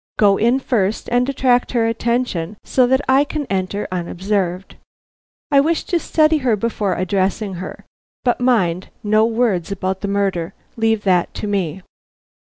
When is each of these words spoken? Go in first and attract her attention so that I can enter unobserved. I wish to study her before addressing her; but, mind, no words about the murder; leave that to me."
Go 0.17 0.37
in 0.37 0.57
first 0.59 1.09
and 1.11 1.29
attract 1.29 1.73
her 1.73 1.85
attention 1.85 2.57
so 2.63 2.87
that 2.87 3.01
I 3.07 3.23
can 3.23 3.45
enter 3.51 3.87
unobserved. 3.91 4.77
I 5.51 5.59
wish 5.59 5.83
to 5.83 5.99
study 5.99 6.37
her 6.37 6.55
before 6.55 6.95
addressing 6.95 7.53
her; 7.61 7.85
but, 8.23 8.41
mind, 8.41 8.89
no 9.03 9.27
words 9.27 9.71
about 9.71 10.01
the 10.01 10.07
murder; 10.07 10.55
leave 10.75 11.03
that 11.03 11.35
to 11.35 11.45
me." 11.47 11.83